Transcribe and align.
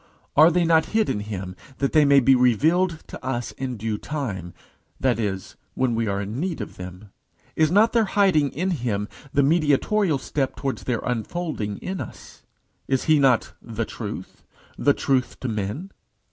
Are 0.35 0.49
they 0.49 0.65
not 0.65 0.87
hid 0.97 1.11
in 1.11 1.19
him 1.19 1.55
that 1.77 1.93
they 1.93 2.05
may 2.05 2.19
be 2.19 2.33
revealed 2.33 3.03
to 3.05 3.23
us 3.23 3.51
in 3.51 3.77
due 3.77 3.99
time 3.99 4.51
that 4.99 5.19
is, 5.19 5.57
when 5.75 5.93
we 5.93 6.07
are 6.07 6.19
in 6.19 6.39
need 6.39 6.59
of 6.59 6.77
them? 6.77 7.11
Is 7.55 7.69
not 7.69 7.93
their 7.93 8.05
hiding 8.05 8.49
in 8.51 8.71
him 8.71 9.07
the 9.31 9.43
mediatorial 9.43 10.17
step 10.17 10.55
towards 10.55 10.85
their 10.85 11.01
unfolding 11.05 11.77
in 11.83 12.01
us? 12.01 12.41
Is 12.87 13.03
he 13.03 13.19
not 13.19 13.53
the 13.61 13.85
Truth? 13.85 14.43
the 14.75 14.95
Truth 14.95 15.39
to 15.41 15.47
men? 15.47 15.91